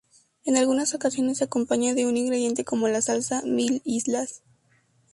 [0.45, 4.41] En algunas ocasiones se acompaña de un ingrediente como la salsa Mil Islas.